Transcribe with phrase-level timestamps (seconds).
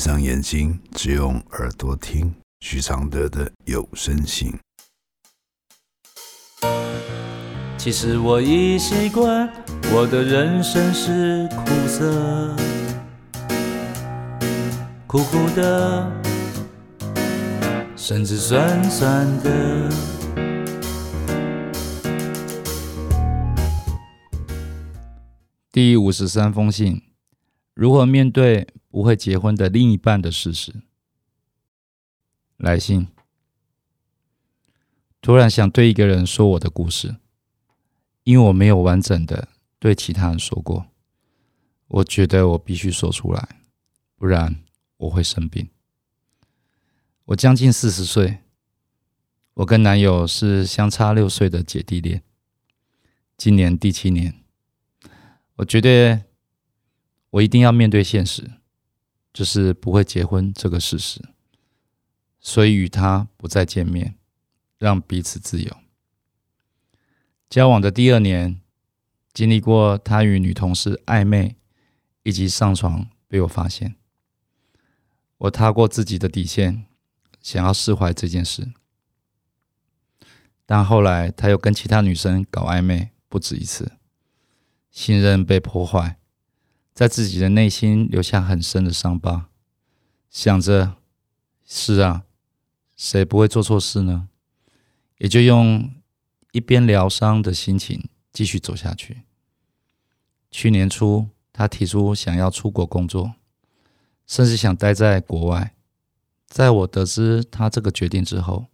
[0.00, 4.50] 上眼睛，只用耳朵听许常德的有声信。
[7.76, 9.46] 其实我已习惯，
[9.92, 12.56] 我的人生是苦涩，
[15.06, 16.10] 苦苦的，
[17.94, 19.90] 甚至酸酸的。
[25.70, 27.02] 第五十三封信：
[27.74, 30.82] 如何面对不会结婚的另一半的事实？
[32.58, 33.08] 来信。
[35.22, 37.16] 突然想对一个人说我的故事，
[38.24, 39.48] 因为我没有完整的
[39.78, 40.86] 对其他人说过，
[41.88, 43.60] 我觉得我必须说出来，
[44.16, 44.62] 不然
[44.96, 45.68] 我会生病。
[47.26, 48.38] 我将近四十岁，
[49.54, 52.22] 我跟男友是相差六岁的姐弟恋，
[53.36, 54.34] 今年第七年。
[55.56, 56.24] 我觉得
[57.28, 58.50] 我一定要面对现实，
[59.32, 61.20] 就是不会结婚这个事实，
[62.40, 64.16] 所以与他不再见面，
[64.78, 65.76] 让彼此自由。
[67.48, 68.60] 交往的第二年，
[69.32, 71.56] 经历过他与女同事暧昧
[72.22, 73.96] 以及上床被我发现，
[75.38, 76.86] 我踏过自己的底线，
[77.40, 78.72] 想要释怀这件事，
[80.64, 83.92] 但后来他又跟其他女生搞暧昧不止一次。
[84.92, 86.19] 信任被破坏，
[87.00, 89.48] 在自己的内心留下很深的伤疤。
[90.28, 90.96] 想着，
[91.64, 92.24] 是啊，
[92.94, 94.28] 谁不会做错事呢？
[95.16, 95.94] 也就用
[96.52, 99.22] 一边疗伤的心情继续走下去。
[100.50, 103.32] 去年初，他提出想要出国工作，
[104.26, 105.74] 甚至想待在国外。
[106.48, 108.66] 在我得知他这个决定之后，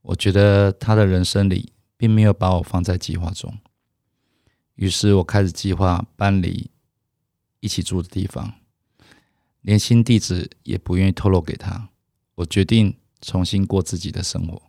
[0.00, 3.56] 我觉得他的人生里并没有把我放在计划中。
[4.74, 6.71] 于是我开始计划搬离
[7.62, 8.54] 一起住的地方，
[9.60, 11.90] 连新地址也不愿意透露给他。
[12.34, 14.60] 我决定重新过自己的生活。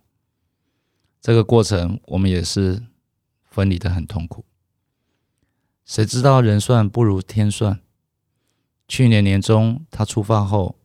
[1.20, 2.84] 这个过程，我们也是
[3.42, 4.44] 分离的很痛苦。
[5.84, 7.80] 谁知道人算不如天算？
[8.86, 10.78] 去年年中他出发后，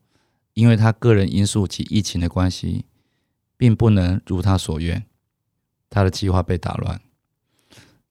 [0.55, 2.85] 因为他个人因素及疫情的关系，
[3.55, 5.05] 并不能如他所愿，
[5.91, 6.99] 他的计划被打乱。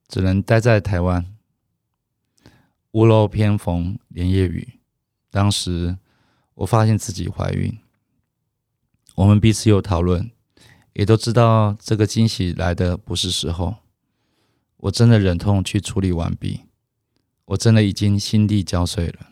[0.06, 1.34] 只能待在台湾。
[2.92, 4.80] 屋漏偏逢连夜雨，
[5.30, 5.98] 当时
[6.54, 7.78] 我发现自己怀孕。
[9.14, 10.30] 我们彼此有讨论，
[10.94, 13.76] 也都知道这个惊喜来的不是时候。
[14.78, 16.60] 我真的忍痛去处理完毕，
[17.46, 19.28] 我真的已经心力交瘁了，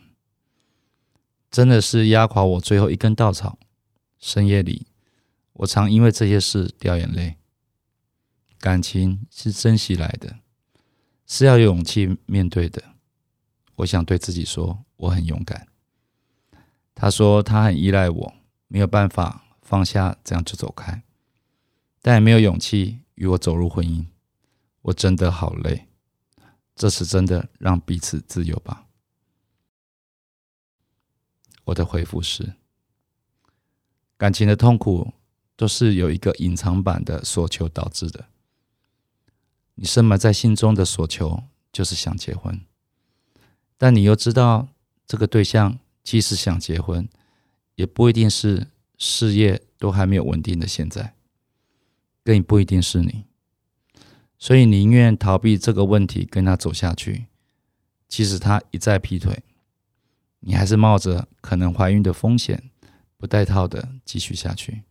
[1.49, 3.57] 真的是压垮我最后一根稻草。
[4.19, 4.87] 深夜里，
[5.53, 7.37] 我常因为这些事掉眼泪。
[8.59, 10.39] 感情是珍惜来的。
[11.25, 12.81] 是要有勇气面对的。
[13.77, 15.67] 我想对自己说，我很勇敢。
[16.93, 18.33] 他说他很依赖我，
[18.67, 21.03] 没有办法放下，这样就走开，
[22.01, 24.05] 但也没有勇气与我走入婚姻。
[24.81, 25.87] 我真的好累。
[26.75, 28.85] 这次真的让彼此自由吧。
[31.65, 32.53] 我的回复是：
[34.15, 35.13] 感情的痛苦
[35.55, 38.29] 都是有一个隐藏版的所求导致的。
[39.75, 42.61] 你深埋在心中的所求就是想结婚，
[43.77, 44.67] 但你又知道
[45.05, 47.07] 这个对象即使想结婚，
[47.75, 48.67] 也不一定是
[48.97, 51.13] 事业都还没有稳定的现在，
[52.23, 53.25] 更不一定是你，
[54.37, 57.27] 所以宁愿逃避这个问题，跟他走下去。
[58.07, 59.43] 即使他一再劈腿，
[60.39, 62.71] 你还是冒着可能怀孕的风险，
[63.17, 64.83] 不带套的继续下去。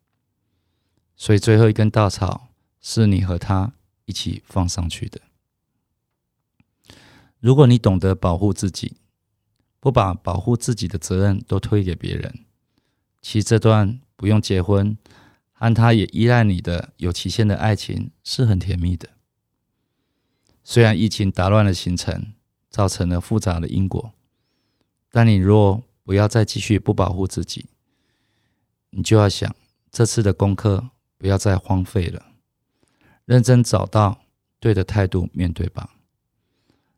[1.16, 2.48] 所以最后一根稻草
[2.80, 3.72] 是你和他。
[4.08, 5.20] 一起放上去的。
[7.40, 8.96] 如果你懂得保护自己，
[9.80, 12.44] 不把保护自己的责任都推给别人，
[13.20, 14.96] 其实这段不用结婚，
[15.52, 19.10] 和他也依赖你的有期限的爱情是很甜蜜的。
[20.64, 22.32] 虽然疫情打乱了行程，
[22.70, 24.12] 造成了复杂的因果，
[25.12, 27.66] 但你若不要再继续不保护自己，
[28.90, 29.54] 你就要想
[29.92, 32.26] 这次的功课不要再荒废了。
[33.24, 34.22] 认真找到
[34.58, 35.95] 对的态度面对吧，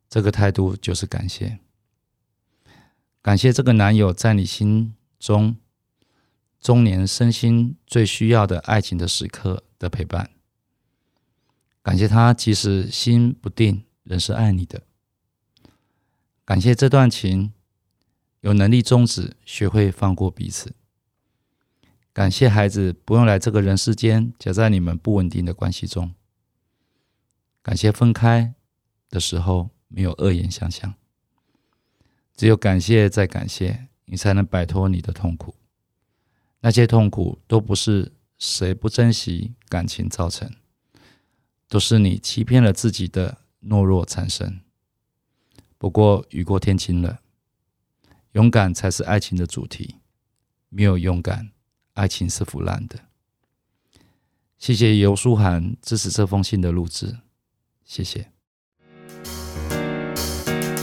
[0.09, 1.59] 这个态度就是感谢，
[3.21, 5.57] 感谢这个男友在你心中
[6.61, 10.31] 中年身心最需要的爱情的时刻的陪伴，
[11.83, 14.83] 感谢他即使心不定仍是爱你的，
[16.45, 17.53] 感谢这段情
[18.41, 20.75] 有能力终止，学会放过彼此。
[22.13, 26.15] 感谢孩子不用来这个人世间，夹在你们不稳定的关系中。
[27.63, 28.55] 感谢分开
[29.09, 30.95] 的时候没有恶言相向。
[32.37, 35.57] 只有感谢再感谢，你才能摆脱你的痛苦，
[36.61, 40.49] 那些痛苦都不是谁不珍惜感情造成，
[41.69, 44.61] 都是你欺骗了自己的懦弱产生。
[45.77, 47.21] 不过雨过天晴了，
[48.33, 49.97] 勇敢才是爱情的主题。
[50.69, 51.51] 没有勇敢，
[51.95, 53.01] 爱情是腐烂的。
[54.59, 57.19] 谢谢尤书涵支持这封信的录制，
[57.85, 58.31] 谢谢。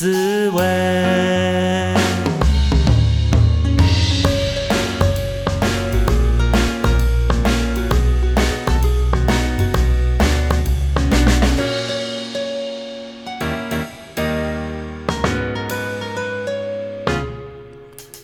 [0.00, 0.62] 滋味。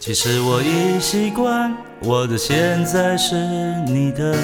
[0.01, 3.35] 其实我已习惯，我的现在是
[3.87, 4.35] 你的，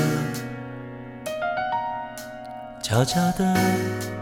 [2.83, 4.22] 悄悄的。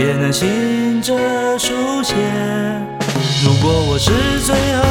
[0.00, 1.12] 也能醒着
[1.58, 2.14] 书写。
[3.44, 4.10] 如果我是
[4.46, 4.82] 最后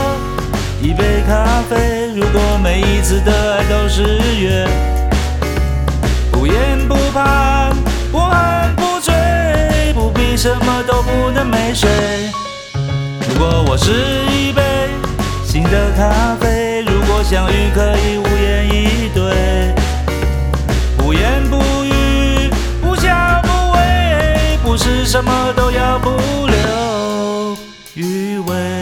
[0.84, 4.04] 一杯咖啡，如果每一次的爱都是
[4.40, 4.68] 约，
[6.32, 7.72] 不言不怕，
[8.12, 9.12] 不恨不醉，
[9.96, 11.90] 不必什么都不能没睡。
[13.30, 13.92] 如果我是
[14.32, 14.62] 一杯
[15.44, 18.18] 新的咖啡，如果相遇可以
[28.00, 28.79] 余味